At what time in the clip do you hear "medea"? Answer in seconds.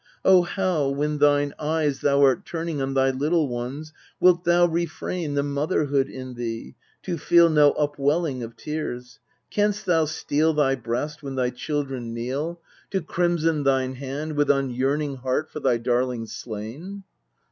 12.93-13.05